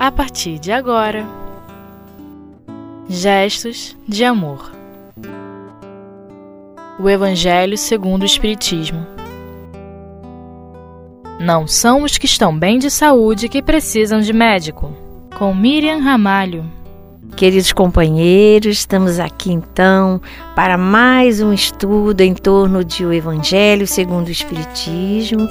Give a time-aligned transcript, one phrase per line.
[0.00, 1.26] a partir de agora.
[3.06, 4.72] Gestos de amor.
[6.98, 9.06] O Evangelho segundo o Espiritismo.
[11.38, 14.90] Não são os que estão bem de saúde que precisam de médico.
[15.36, 16.64] Com Miriam Ramalho.
[17.36, 20.18] Queridos companheiros, estamos aqui então
[20.56, 25.46] para mais um estudo em torno de o Evangelho segundo o Espiritismo,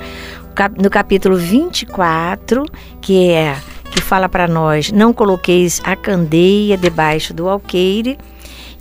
[0.81, 2.65] no capítulo 24,
[2.99, 3.55] que é
[4.09, 8.17] fala para nós: não coloqueis a candeia debaixo do alqueire.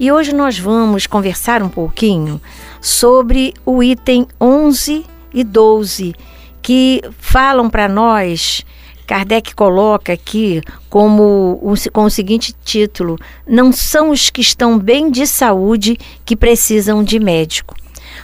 [0.00, 2.40] E hoje nós vamos conversar um pouquinho
[2.80, 5.04] sobre o item 11
[5.34, 6.14] e 12,
[6.62, 8.64] que falam para nós
[9.06, 11.60] Kardec coloca aqui como
[11.92, 17.18] com o seguinte título: Não são os que estão bem de saúde que precisam de
[17.18, 17.74] médico.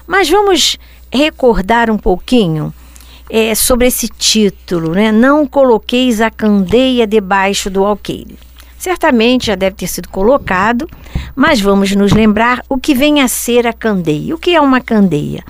[0.07, 0.79] Mas vamos
[1.13, 2.73] recordar um pouquinho
[3.29, 5.11] é, sobre esse título, né?
[5.11, 8.39] Não coloqueis a candeia debaixo do alqueire.
[8.79, 10.87] Certamente já deve ter sido colocado,
[11.35, 14.35] mas vamos nos lembrar o que vem a ser a candeia.
[14.35, 15.43] O que é uma candeia?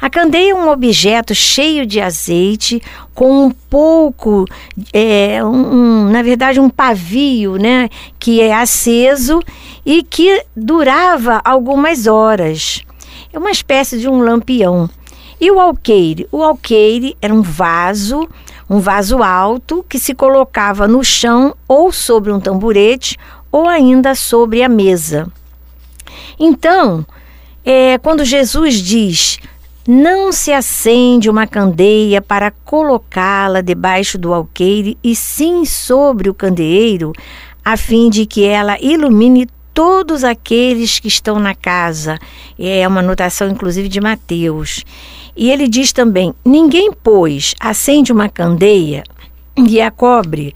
[0.00, 2.82] A candeia é um objeto cheio de azeite,
[3.14, 4.44] com um pouco,
[4.92, 9.40] é, um, na verdade, um pavio, né, que é aceso
[9.86, 12.82] e que durava algumas horas.
[13.32, 14.90] É uma espécie de um lampião.
[15.42, 16.28] E o alqueire?
[16.30, 18.28] O alqueire era um vaso,
[18.70, 23.18] um vaso alto que se colocava no chão ou sobre um tamborete
[23.50, 25.26] ou ainda sobre a mesa.
[26.38, 27.04] Então,
[27.64, 29.40] é, quando Jesus diz
[29.84, 37.12] não se acende uma candeia para colocá-la debaixo do alqueire, e sim sobre o candeeiro,
[37.64, 42.18] a fim de que ela ilumine todos aqueles que estão na casa.
[42.58, 44.84] É uma anotação, inclusive, de Mateus.
[45.36, 49.02] E ele diz também: Ninguém, pois, acende uma candeia
[49.56, 50.54] e a cobre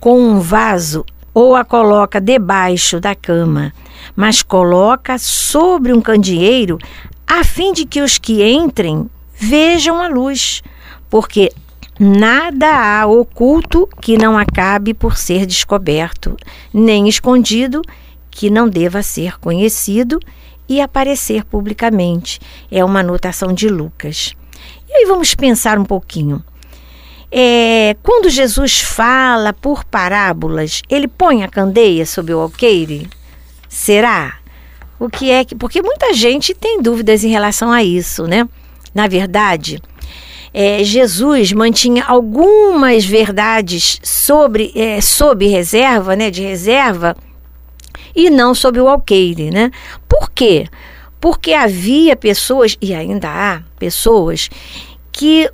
[0.00, 3.72] com um vaso ou a coloca debaixo da cama,
[4.14, 6.78] mas coloca sobre um candeeiro
[7.26, 10.62] a fim de que os que entrem vejam a luz,
[11.10, 11.50] porque
[11.98, 16.36] nada há oculto que não acabe por ser descoberto,
[16.72, 17.82] nem escondido
[18.34, 20.18] que não deva ser conhecido
[20.68, 22.40] e aparecer publicamente.
[22.68, 24.34] É uma anotação de Lucas.
[24.88, 26.42] E aí vamos pensar um pouquinho.
[27.30, 33.08] É, quando Jesus fala por parábolas, ele põe a candeia sob o alqueire?
[33.68, 34.38] Será?
[34.98, 35.54] O que é que.
[35.54, 38.48] Porque muita gente tem dúvidas em relação a isso, né?
[38.92, 39.80] Na verdade,
[40.52, 46.30] é, Jesus mantinha algumas verdades sobre, é, sob reserva, né?
[46.30, 47.16] De reserva,
[48.14, 49.70] e não sob o alqueire, né?
[50.08, 50.66] Por quê?
[51.20, 54.48] Porque havia pessoas, e ainda há pessoas,
[55.10, 55.50] que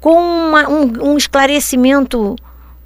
[0.00, 2.36] com uma, um, um esclarecimento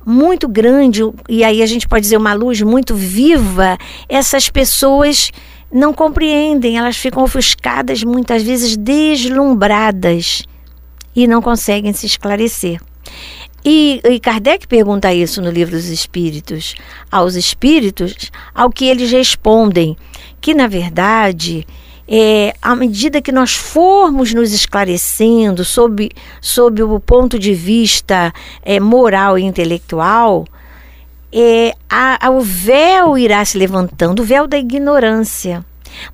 [0.05, 3.77] muito grande, e aí a gente pode dizer uma luz muito viva,
[4.09, 5.31] essas pessoas
[5.73, 10.45] não compreendem, elas ficam ofuscadas, muitas vezes deslumbradas
[11.15, 12.81] e não conseguem se esclarecer.
[13.69, 16.77] E, e, Kardec pergunta isso no livro dos Espíritos
[17.11, 19.97] aos espíritos, ao que eles respondem
[20.41, 21.67] que, na verdade,
[22.07, 26.11] é, à medida que nós formos nos esclarecendo sob,
[26.41, 28.33] sob o ponto de vista
[28.63, 30.47] é, moral e intelectual,
[31.33, 35.67] é, a, a, o véu irá se levantando, o véu da ignorância.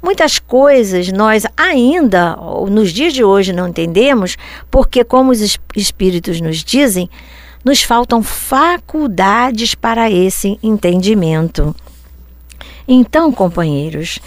[0.02, 2.34] Muitas coisas nós ainda,
[2.70, 4.38] nos dias de hoje, não entendemos,
[4.70, 7.10] porque, como os espíritos nos dizem,
[7.64, 11.74] nos faltam faculdades para esse entendimento.
[12.86, 14.18] Então, companheiros,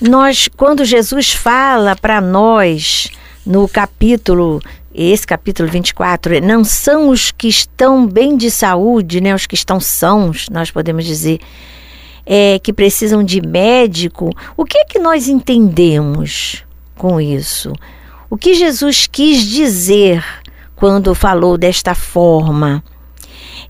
[0.00, 3.10] nós, quando Jesus fala para nós
[3.44, 4.60] no capítulo
[4.98, 9.78] esse capítulo 24, não são os que estão bem de saúde, né, os que estão
[9.78, 11.38] sãos, nós podemos dizer,
[12.24, 14.30] é, que precisam de médico.
[14.56, 16.64] O que é que nós entendemos
[16.96, 17.74] com isso?
[18.30, 20.24] O que Jesus quis dizer
[20.76, 22.84] quando falou desta forma?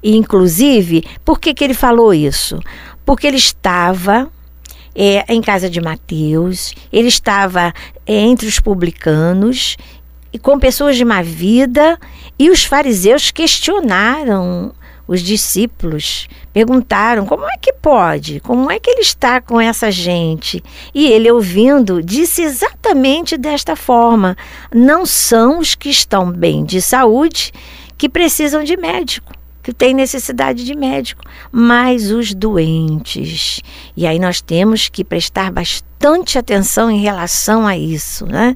[0.03, 2.61] E, inclusive, por que, que ele falou isso?
[3.05, 4.29] Porque ele estava
[4.94, 7.73] é, em casa de Mateus, ele estava
[8.06, 9.76] é, entre os publicanos
[10.32, 11.99] e com pessoas de má vida,
[12.38, 14.75] e os fariseus questionaram
[15.06, 20.62] os discípulos, perguntaram como é que pode, como é que ele está com essa gente.
[20.94, 24.37] E ele, ouvindo, disse exatamente desta forma:
[24.75, 27.53] não são os que estão bem de saúde
[27.97, 29.36] que precisam de médico.
[29.67, 33.61] Que têm necessidade de médico, mas os doentes.
[33.97, 38.55] E aí nós temos que prestar bastante atenção em relação a isso, né?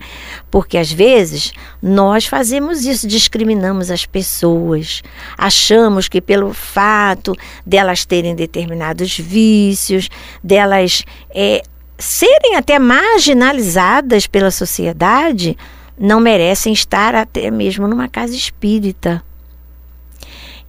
[0.53, 1.53] Porque às vezes
[1.83, 5.03] nós fazemos isso, discriminamos as pessoas,
[5.37, 7.35] achamos que pelo fato
[7.67, 10.09] delas terem determinados vícios,
[10.45, 11.03] delas
[11.35, 11.61] é,
[11.99, 15.59] serem até marginalizadas pela sociedade,
[15.99, 19.21] não merecem estar até mesmo numa casa espírita.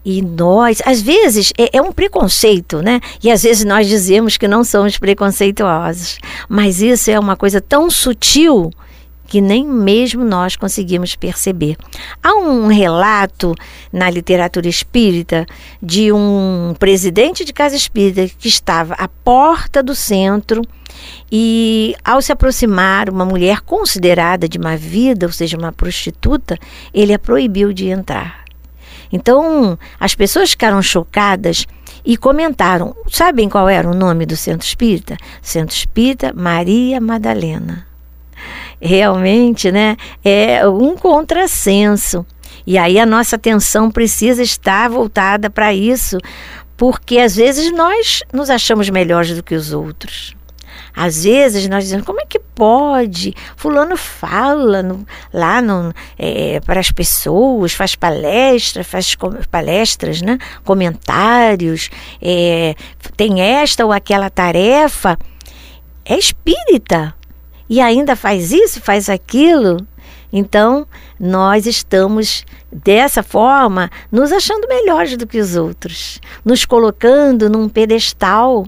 [0.03, 2.99] E nós, às vezes, é, é, um preconceito, né?
[3.23, 6.17] E às vezes nós dizemos que não somos preconceituosos.
[6.49, 8.71] Mas isso é uma coisa tão sutil
[9.31, 11.77] que nem mesmo nós conseguimos perceber.
[12.21, 13.55] Há um relato
[13.89, 15.45] na literatura espírita
[15.81, 20.61] de um presidente de casa espírita que estava à porta do centro
[21.31, 26.57] e, ao se aproximar uma mulher considerada de má vida, ou seja, uma prostituta,
[26.93, 28.43] ele a proibiu de entrar.
[29.11, 31.65] Então, as pessoas ficaram chocadas
[32.05, 35.17] e comentaram: sabem qual era o nome do centro espírita?
[35.41, 37.85] Centro Espírita Maria Madalena.
[38.79, 39.95] Realmente, né?
[40.23, 42.25] É um contrassenso.
[42.65, 46.17] E aí a nossa atenção precisa estar voltada para isso,
[46.77, 50.35] porque às vezes nós nos achamos melhores do que os outros.
[50.95, 53.33] Às vezes nós dizemos, como é que pode?
[53.55, 59.15] Fulano fala no, lá no, é, para as pessoas, faz palestras, faz
[59.49, 60.37] palestras, né?
[60.63, 61.89] comentários,
[62.21, 62.75] é,
[63.15, 65.17] tem esta ou aquela tarefa.
[66.03, 67.13] É espírita.
[67.69, 69.77] E ainda faz isso, faz aquilo.
[70.33, 70.87] Então,
[71.19, 78.65] nós estamos dessa forma nos achando melhores do que os outros, nos colocando num pedestal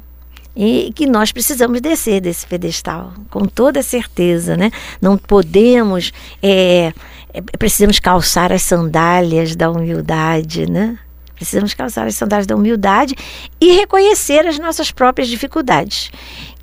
[0.56, 4.72] e que nós precisamos descer desse pedestal, com toda certeza, né?
[5.02, 6.12] Não podemos,
[6.42, 6.94] é,
[7.34, 10.98] é, precisamos calçar as sandálias da humildade, né?
[11.36, 13.16] Precisamos calçar as sandálias da humildade
[13.60, 16.12] e reconhecer as nossas próprias dificuldades,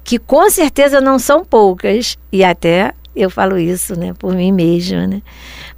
[0.04, 5.06] que com certeza não são poucas, e até eu falo isso, né, por mim mesma,
[5.06, 5.20] né?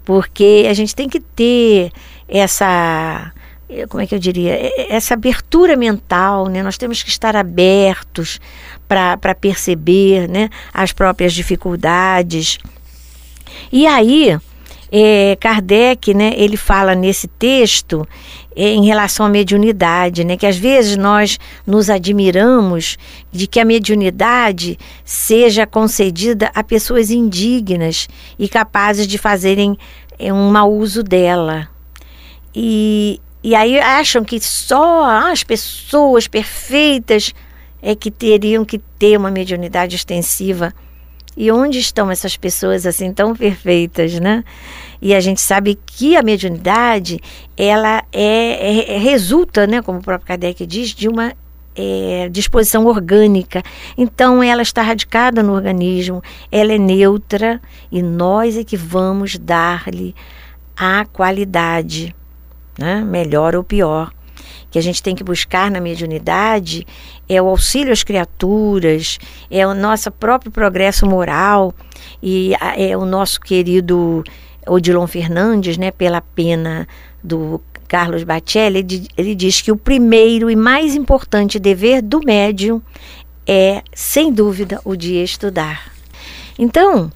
[0.04, 1.90] Porque a gente tem que ter
[2.28, 3.32] essa
[3.88, 4.56] como é que eu diria,
[4.88, 6.62] essa abertura mental, né?
[6.62, 8.40] Nós temos que estar abertos
[8.88, 10.48] para perceber, né?
[10.72, 12.58] As próprias dificuldades.
[13.70, 14.38] E aí,
[14.90, 16.34] é, Kardec, né?
[16.36, 18.06] Ele fala nesse texto
[18.54, 20.36] é, em relação à mediunidade, né?
[20.36, 22.98] Que às vezes nós nos admiramos
[23.30, 28.08] de que a mediunidade seja concedida a pessoas indignas
[28.38, 29.78] e capazes de fazerem
[30.18, 31.68] é, um mau uso dela.
[32.54, 37.34] E, e aí acham que só as pessoas perfeitas
[37.82, 40.72] é que teriam que ter uma mediunidade extensiva.
[41.36, 44.44] E onde estão essas pessoas assim tão perfeitas, né?
[45.00, 47.18] E a gente sabe que a mediunidade,
[47.56, 51.32] ela é, é resulta, né, como o próprio Kardec diz, de uma
[51.74, 53.62] é, disposição orgânica.
[53.96, 56.22] Então, ela está radicada no organismo,
[56.52, 57.60] ela é neutra
[57.90, 60.14] e nós é que vamos dar-lhe
[60.76, 62.14] a qualidade
[62.78, 63.00] né?
[63.02, 64.12] melhor ou pior.
[64.70, 66.86] Que a gente tem que buscar na mediunidade
[67.28, 69.18] é o auxílio às criaturas,
[69.50, 71.74] é o nosso próprio progresso moral
[72.22, 74.24] e é o nosso querido
[74.66, 76.86] Odilon Fernandes, né, pela pena
[77.22, 82.80] do Carlos Bacelli, ele, diz que o primeiro e mais importante dever do médium
[83.46, 85.92] é, sem dúvida, o de estudar.
[86.58, 87.12] Então,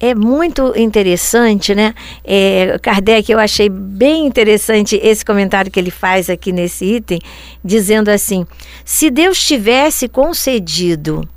[0.00, 1.94] é muito interessante, né?
[2.24, 7.20] É, Kardec, eu achei bem interessante esse comentário que ele faz aqui nesse item,
[7.62, 8.46] dizendo assim:
[8.84, 11.28] se Deus tivesse concedido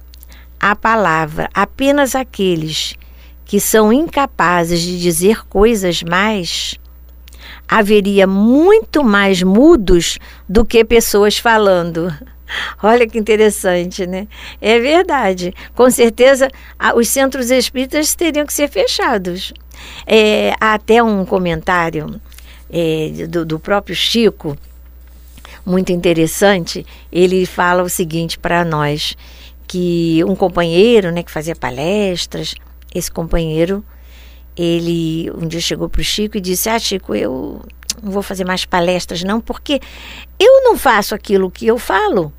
[0.57, 2.95] a palavra apenas àqueles
[3.43, 6.79] que são incapazes de dizer coisas mais,
[7.67, 12.13] haveria muito mais mudos do que pessoas falando.
[12.81, 14.27] Olha que interessante, né?
[14.61, 15.53] É verdade.
[15.75, 16.49] Com certeza,
[16.95, 19.53] os centros espíritas teriam que ser fechados.
[20.05, 22.19] É, há até um comentário
[22.69, 24.57] é, do, do próprio Chico,
[25.65, 26.85] muito interessante.
[27.11, 29.15] Ele fala o seguinte para nós:
[29.67, 32.55] que um companheiro né, que fazia palestras,
[32.93, 33.83] esse companheiro,
[34.55, 37.61] ele um dia chegou para o Chico e disse: Ah, Chico, eu
[38.01, 39.79] não vou fazer mais palestras, não, porque
[40.39, 42.31] eu não faço aquilo que eu falo.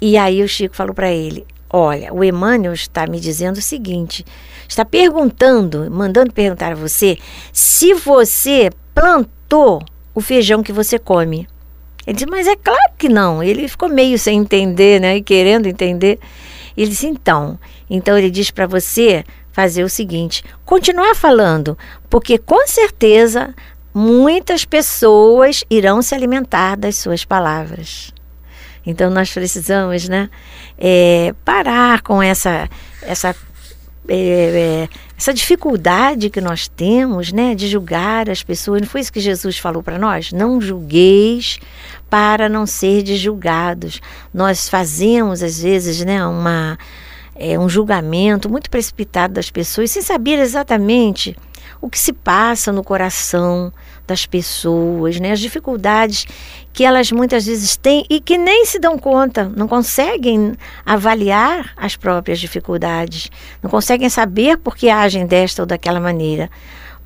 [0.00, 1.46] E aí o Chico falou para ele:
[1.76, 4.24] Olha, o Emmanuel está me dizendo o seguinte:
[4.68, 7.18] está perguntando, mandando perguntar a você
[7.52, 9.82] se você plantou
[10.14, 11.48] o feijão que você come.
[12.06, 13.42] Ele disse, mas é claro que não.
[13.42, 15.16] Ele ficou meio sem entender, né?
[15.16, 16.20] E querendo entender.
[16.76, 17.58] Ele disse, então.
[17.88, 21.76] Então ele diz para você fazer o seguinte: continuar falando,
[22.08, 23.54] porque com certeza
[23.94, 28.12] muitas pessoas irão se alimentar das suas palavras.
[28.84, 30.28] Então nós precisamos, né,
[30.76, 32.68] é, parar com essa
[33.00, 33.34] essa
[34.06, 38.82] é, é, essa dificuldade que nós temos, né, de julgar as pessoas.
[38.82, 40.32] Não foi isso que Jesus falou para nós?
[40.32, 41.58] Não julgueis
[42.10, 44.00] para não ser julgados.
[44.32, 46.76] Nós fazemos às vezes, né, uma
[47.36, 51.36] é, um julgamento muito precipitado das pessoas sem saber exatamente
[51.80, 53.72] o que se passa no coração
[54.06, 55.32] das pessoas, né?
[55.32, 56.26] as dificuldades
[56.72, 60.54] que elas muitas vezes têm e que nem se dão conta, não conseguem
[60.84, 63.30] avaliar as próprias dificuldades,
[63.62, 66.50] não conseguem saber por que agem desta ou daquela maneira,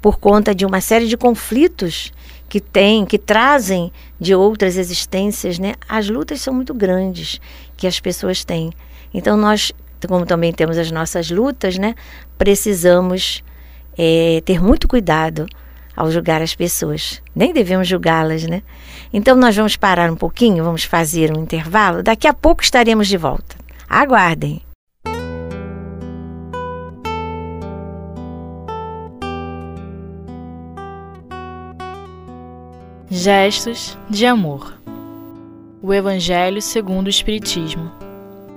[0.00, 2.12] por conta de uma série de conflitos
[2.48, 5.74] que têm, que trazem de outras existências, né?
[5.88, 7.40] As lutas são muito grandes
[7.76, 8.70] que as pessoas têm.
[9.12, 9.72] Então nós,
[10.06, 11.94] como também temos as nossas lutas, né?
[12.38, 13.42] Precisamos
[13.98, 15.46] é, ter muito cuidado
[15.96, 17.20] ao julgar as pessoas.
[17.34, 18.62] Nem devemos julgá-las, né?
[19.12, 22.04] Então nós vamos parar um pouquinho, vamos fazer um intervalo.
[22.04, 23.56] Daqui a pouco estaremos de volta.
[23.88, 24.62] Aguardem.
[33.10, 34.78] Gestos de amor.
[35.82, 37.97] O Evangelho segundo o Espiritismo.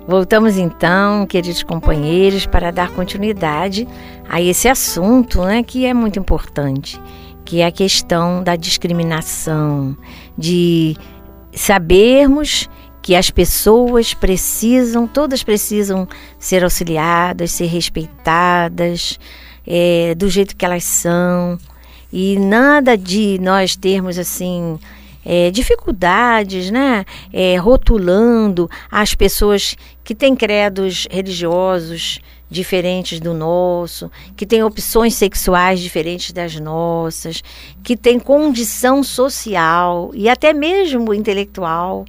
[0.06, 3.86] Voltamos então, queridos companheiros, para dar continuidade
[4.28, 7.00] a esse assunto, né, que é muito importante
[7.44, 9.96] que é a questão da discriminação,
[10.36, 10.96] de
[11.52, 12.68] sabermos
[13.02, 16.06] que as pessoas precisam, todas precisam
[16.38, 19.18] ser auxiliadas, ser respeitadas
[19.66, 21.58] é, do jeito que elas são.
[22.12, 24.78] E nada de nós termos assim
[25.24, 27.04] é, dificuldades, né?
[27.32, 35.80] É, rotulando as pessoas que têm credos religiosos diferentes do nosso, que têm opções sexuais
[35.80, 37.42] diferentes das nossas,
[37.82, 42.04] que têm condição social e até mesmo intelectual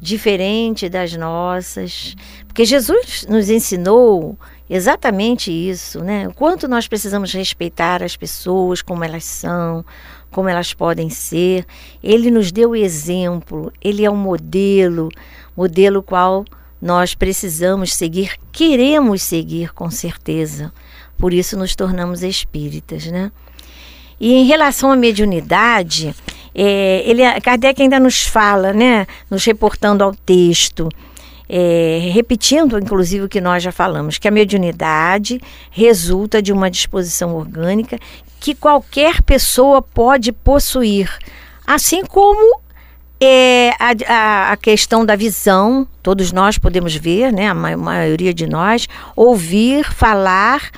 [0.00, 2.16] diferente das nossas.
[2.46, 4.36] Porque Jesus nos ensinou
[4.68, 6.28] exatamente isso, né?
[6.28, 9.84] O quanto nós precisamos respeitar as pessoas como elas são,
[10.30, 11.64] como elas podem ser.
[12.02, 15.08] Ele nos deu o exemplo, ele é um modelo,
[15.56, 16.44] modelo qual
[16.80, 20.72] nós precisamos seguir, queremos seguir com certeza.
[21.18, 23.32] Por isso nos tornamos espíritas, né?
[24.20, 26.14] E em relação à mediunidade,
[26.54, 30.88] é, ele, Kardec ainda nos fala, né, nos reportando ao texto,
[31.48, 35.40] é, repetindo inclusive o que nós já falamos, que a mediunidade
[35.70, 37.98] resulta de uma disposição orgânica
[38.40, 41.10] que qualquer pessoa pode possuir,
[41.66, 42.60] assim como
[43.20, 48.86] é, a, a, questão da visão, todos nós podemos ver, né, a maioria de nós,
[49.14, 50.70] ouvir, falar,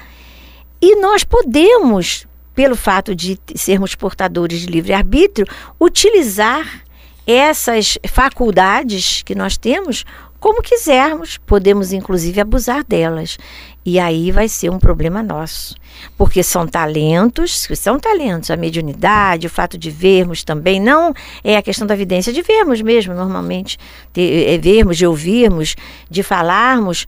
[0.81, 5.47] e nós podemos, pelo fato de sermos portadores de livre-arbítrio,
[5.81, 6.85] utilizar
[7.27, 10.05] essas faculdades que nós temos
[10.41, 13.39] como quisermos, podemos inclusive abusar delas.
[13.85, 15.75] E aí vai ser um problema nosso.
[16.17, 21.63] Porque são talentos, são talentos, a mediunidade, o fato de vermos também, não é a
[21.63, 23.79] questão da evidência, de vermos mesmo, normalmente,
[24.13, 25.75] de é, vermos, de ouvirmos,
[26.09, 27.07] de falarmos,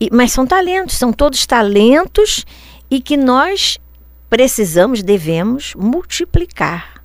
[0.00, 2.46] e, mas são talentos, são todos talentos
[2.90, 3.78] e que nós
[4.30, 7.02] precisamos, devemos multiplicar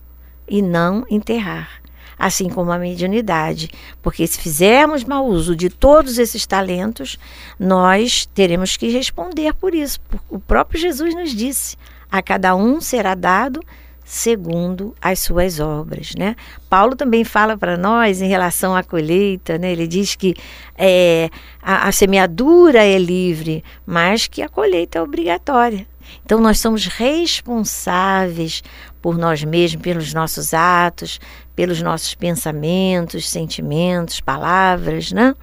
[0.47, 1.81] e não enterrar
[2.17, 3.69] assim como a mediunidade.
[4.01, 7.17] Porque se fizermos mau uso de todos esses talentos,
[7.59, 9.99] nós teremos que responder por isso.
[10.29, 11.75] O próprio Jesus nos disse:
[12.11, 13.61] a cada um será dado
[14.07, 16.33] segundo as suas obras, né?
[16.69, 19.73] Paulo também fala para nós em relação à colheita, né?
[19.73, 20.33] Ele diz que
[20.77, 21.29] é,
[21.61, 25.85] a, a semeadura é livre, mas que a colheita é obrigatória.
[26.23, 28.63] Então nós somos responsáveis
[29.01, 31.19] por nós mesmos, pelos nossos atos,
[31.57, 35.33] pelos nossos pensamentos, sentimentos, palavras, né?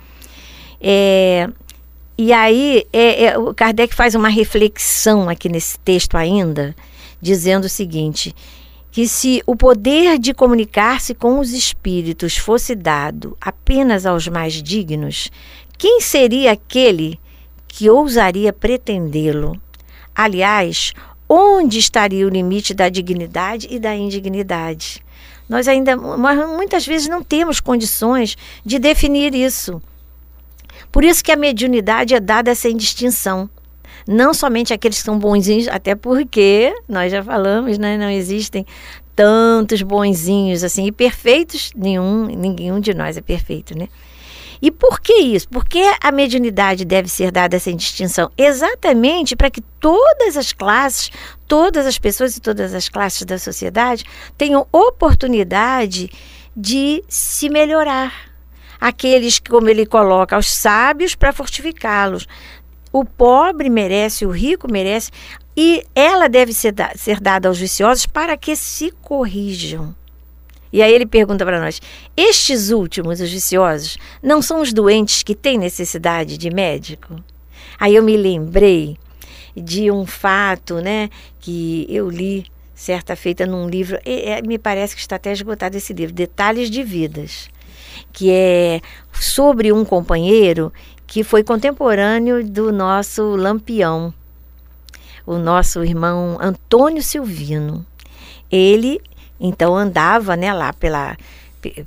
[0.80, 1.48] É,
[2.16, 6.72] e aí é, é, o Kardec faz uma reflexão aqui nesse texto ainda,
[7.20, 8.32] dizendo o seguinte:
[8.92, 15.32] que se o poder de comunicar-se com os espíritos fosse dado apenas aos mais dignos,
[15.76, 17.18] quem seria aquele
[17.66, 19.60] que ousaria pretendê-lo?
[20.14, 20.92] Aliás,
[21.28, 25.02] onde estaria o limite da dignidade e da indignidade?
[25.48, 29.82] Nós ainda muitas vezes não temos condições de definir isso.
[30.90, 33.48] Por isso que a mediunidade é dada sem distinção.
[34.06, 38.66] Não somente aqueles que são bonzinhos, até porque nós já falamos, né, não existem
[39.14, 43.88] tantos bonzinhos assim e perfeitos, nenhum, nenhum de nós é perfeito, né?
[44.60, 45.48] E por que isso?
[45.48, 48.30] Porque a mediunidade deve ser dada essa distinção?
[48.36, 51.10] Exatamente para que todas as classes,
[51.46, 54.04] todas as pessoas e todas as classes da sociedade
[54.36, 56.10] tenham oportunidade
[56.56, 58.32] de se melhorar.
[58.80, 62.26] Aqueles, como ele coloca, os sábios para fortificá-los.
[62.92, 65.10] O pobre merece, o rico merece,
[65.56, 69.94] e ela deve ser, da, ser dada aos viciosos para que se corrijam.
[70.74, 71.80] E aí ele pergunta para nós:
[72.16, 77.14] estes últimos, os viciosos, não são os doentes que têm necessidade de médico?
[77.78, 78.98] Aí eu me lembrei
[79.56, 85.00] de um fato, né, que eu li certa feita num livro, e, me parece que
[85.00, 87.48] está até esgotado esse livro, Detalhes de Vidas,
[88.12, 88.80] que é
[89.12, 90.72] sobre um companheiro
[91.06, 94.12] que foi contemporâneo do nosso Lampião,
[95.24, 97.86] o nosso irmão Antônio Silvino.
[98.50, 99.00] Ele
[99.38, 101.16] então andava, né, lá pela,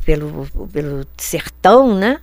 [0.05, 2.19] pelo, pelo sertão, né?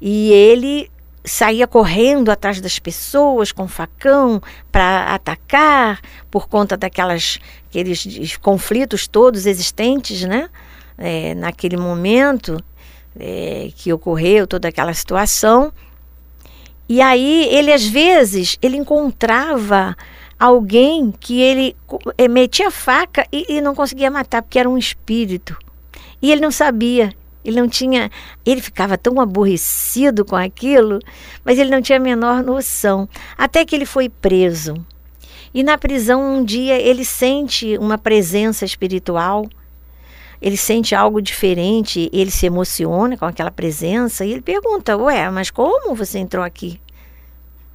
[0.00, 0.90] E ele
[1.24, 4.40] saía correndo atrás das pessoas com facão
[4.72, 6.00] para atacar
[6.30, 7.38] por conta daquelas
[7.68, 10.48] aqueles conflitos todos existentes, né?
[10.96, 12.62] É, naquele momento
[13.18, 15.72] é, que ocorreu toda aquela situação.
[16.88, 19.96] E aí ele às vezes ele encontrava
[20.38, 21.76] alguém que ele
[22.16, 25.56] eh, metia faca e, e não conseguia matar, porque era um espírito.
[26.22, 27.12] E ele não sabia,
[27.44, 28.10] ele não tinha.
[28.44, 31.00] Ele ficava tão aborrecido com aquilo,
[31.44, 33.08] mas ele não tinha a menor noção.
[33.36, 34.74] Até que ele foi preso.
[35.52, 39.48] E na prisão, um dia, ele sente uma presença espiritual.
[40.40, 45.50] Ele sente algo diferente, ele se emociona com aquela presença e ele pergunta: Ué, mas
[45.50, 46.80] como você entrou aqui?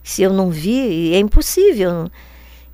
[0.01, 2.09] Se eu não vi, é impossível.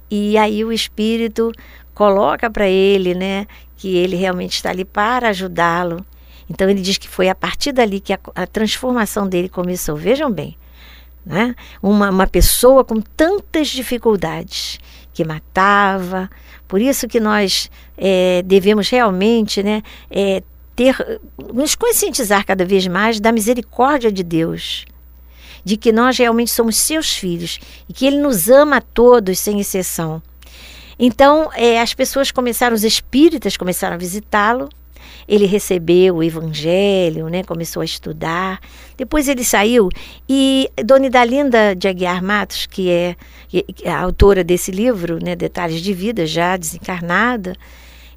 [0.10, 1.52] E aí o espírito
[1.94, 3.46] coloca para ele, né,
[3.78, 6.06] que ele realmente está ali para ajudá-lo.
[6.50, 9.96] Então ele diz que foi a partir dali que a, a transformação dele começou.
[9.96, 10.58] Vejam bem,
[11.26, 11.56] né?
[11.82, 14.80] Uma, uma pessoa com tantas dificuldades
[15.14, 16.30] que matava.
[16.68, 20.42] Por isso que nós é, devemos realmente, né, é,
[20.76, 20.96] ter,
[21.54, 24.86] nos conscientizar cada vez mais da misericórdia de Deus
[25.64, 29.60] de que nós realmente somos seus filhos e que Ele nos ama a todos, sem
[29.60, 30.22] exceção.
[30.98, 34.68] Então, é, as pessoas começaram, os espíritas começaram a visitá-lo.
[35.28, 38.60] Ele recebeu o evangelho, né, começou a estudar.
[38.98, 39.90] Depois ele saiu
[40.28, 43.16] e Dona Idalinda de Aguiar Matos, que é
[43.86, 47.56] a autora desse livro, né, Detalhes de Vida, já desencarnada,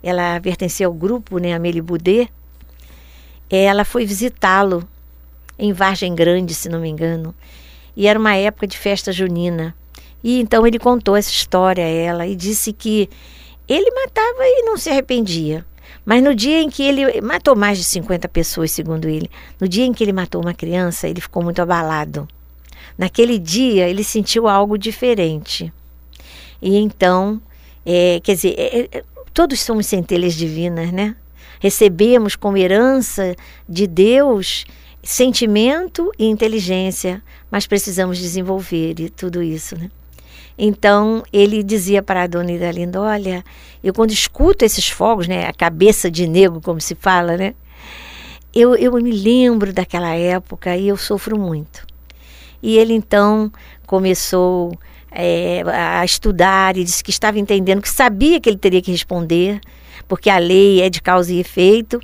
[0.03, 2.29] ela pertencia ao grupo, né, Amélie Boudet,
[3.49, 4.89] ela foi visitá-lo
[5.63, 7.33] em Vargem Grande, se não me engano.
[7.97, 9.73] E era uma época de festa junina.
[10.23, 13.09] E então ele contou essa história a ela e disse que
[13.69, 15.65] ele matava e não se arrependia.
[16.05, 19.85] Mas no dia em que ele matou mais de 50 pessoas, segundo ele, no dia
[19.85, 22.27] em que ele matou uma criança, ele ficou muito abalado.
[22.99, 25.73] Naquele dia, ele sentiu algo diferente.
[26.61, 27.41] E então,
[27.87, 31.15] é, quer dizer, é, é, todos somos centelhas divinas, né?
[31.61, 33.37] Recebemos como herança
[33.69, 34.65] de Deus
[35.03, 39.91] sentimento e inteligência, mas precisamos desenvolver e tudo isso, né?
[40.57, 43.45] Então ele dizia para a dona Idalinda: Olha,
[43.83, 47.55] eu quando escuto esses fogos, né, a cabeça de negro, como se fala, né,
[48.55, 51.85] eu, eu me lembro daquela época e eu sofro muito.
[52.63, 53.51] E ele então
[53.87, 54.79] começou
[55.11, 59.61] é, a estudar e disse que estava entendendo, que sabia que ele teria que responder,
[60.07, 62.01] porque a lei é de causa e efeito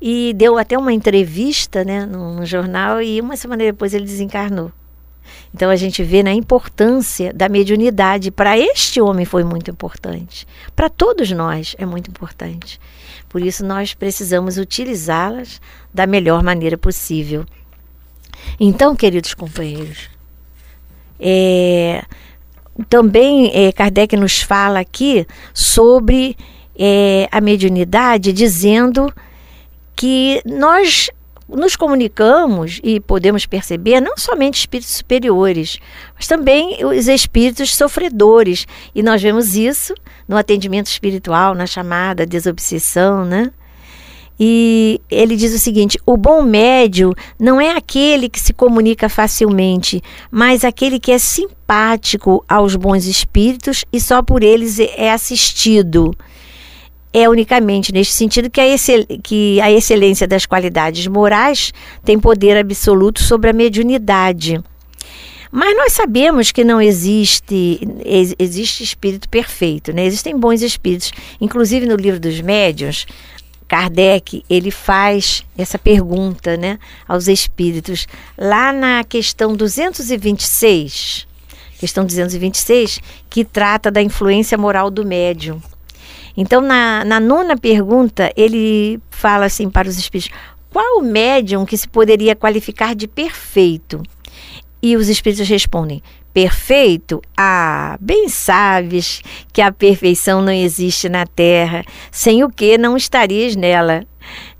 [0.00, 4.70] e deu até uma entrevista né, no, no jornal e uma semana depois ele desencarnou.
[5.54, 8.30] Então a gente vê na né, importância da mediunidade.
[8.30, 10.46] Para este homem foi muito importante.
[10.74, 12.80] Para todos nós é muito importante.
[13.28, 15.60] Por isso nós precisamos utilizá-las
[15.92, 17.44] da melhor maneira possível.
[18.60, 20.10] Então, queridos companheiros,
[21.18, 22.04] é,
[22.88, 26.36] também é, Kardec nos fala aqui sobre
[26.78, 29.12] é, a mediunidade, dizendo
[29.96, 31.10] que nós
[31.48, 35.78] nos comunicamos e podemos perceber não somente espíritos superiores,
[36.14, 38.66] mas também os espíritos sofredores.
[38.94, 39.94] E nós vemos isso
[40.26, 43.50] no atendimento espiritual, na chamada desobsessão, né?
[44.40, 50.02] E ele diz o seguinte: o bom médio não é aquele que se comunica facilmente,
[50.30, 56.10] mas aquele que é simpático aos bons espíritos e só por eles é assistido
[57.14, 58.64] é unicamente neste sentido que a,
[59.22, 61.72] que a excelência das qualidades morais
[62.04, 64.60] tem poder absoluto sobre a mediunidade.
[65.52, 67.80] Mas nós sabemos que não existe
[68.36, 70.04] existe espírito perfeito, né?
[70.04, 71.12] Existem bons espíritos.
[71.40, 73.06] Inclusive no livro dos médiuns,
[73.68, 81.28] Kardec ele faz essa pergunta, né, aos espíritos lá na questão 226,
[81.78, 83.00] questão 226,
[83.30, 85.62] que trata da influência moral do médium.
[86.36, 90.36] Então, na, na nona pergunta, ele fala assim para os espíritos:
[90.72, 94.02] qual o médium que se poderia qualificar de perfeito?
[94.82, 97.22] E os espíritos respondem: perfeito?
[97.36, 103.54] Ah, bem sabes que a perfeição não existe na terra, sem o que não estarias
[103.54, 104.04] nela.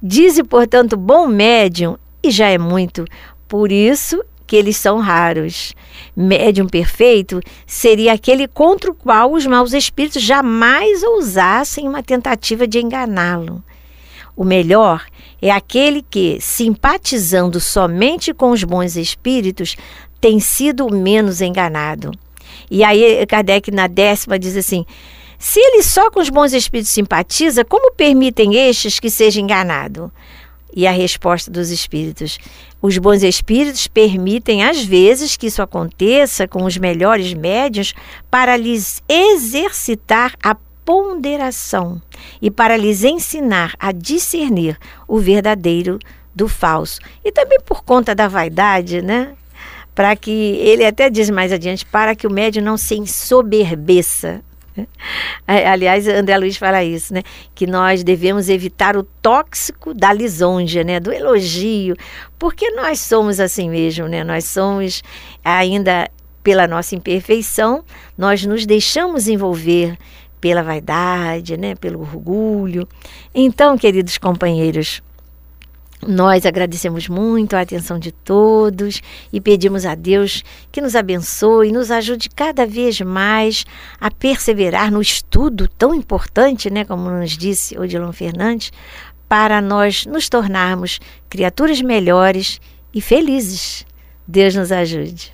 [0.00, 3.04] Dize, portanto, bom médium, e já é muito.
[3.48, 5.74] Por isso que eles são raros.
[6.16, 12.78] Médium perfeito seria aquele contra o qual os maus espíritos jamais ousassem uma tentativa de
[12.78, 13.62] enganá-lo.
[14.36, 15.04] O melhor
[15.40, 19.76] é aquele que, simpatizando somente com os bons espíritos,
[20.20, 22.10] tem sido menos enganado.
[22.70, 24.84] E aí Kardec na décima diz assim:
[25.38, 30.10] se ele só com os bons espíritos simpatiza, como permitem estes que seja enganado?
[30.76, 32.38] E a resposta dos espíritos:
[32.82, 37.94] os bons espíritos permitem às vezes que isso aconteça com os melhores médios
[38.30, 42.02] para lhes exercitar a ponderação
[42.42, 44.76] e para lhes ensinar a discernir
[45.08, 45.98] o verdadeiro
[46.34, 46.98] do falso.
[47.24, 49.34] E também por conta da vaidade, né?
[49.94, 54.42] Para que ele até diz mais adiante, para que o médium não se ensoberbeça.
[55.46, 57.22] Aliás, André Luiz fala isso, né?
[57.54, 60.98] Que nós devemos evitar o tóxico da lisonja, né?
[60.98, 61.96] Do elogio,
[62.38, 64.24] porque nós somos assim mesmo, né?
[64.24, 65.02] Nós somos
[65.44, 66.08] ainda
[66.42, 67.82] pela nossa imperfeição,
[68.18, 69.96] nós nos deixamos envolver
[70.40, 72.86] pela vaidade, né, pelo orgulho.
[73.34, 75.02] Então, queridos companheiros,
[76.08, 81.72] nós agradecemos muito a atenção de todos e pedimos a Deus que nos abençoe e
[81.72, 83.66] nos ajude cada vez mais
[84.00, 88.72] a perseverar no estudo tão importante, né, como nos disse Odilon Fernandes,
[89.28, 92.60] para nós nos tornarmos criaturas melhores
[92.94, 93.84] e felizes.
[94.26, 95.33] Deus nos ajude.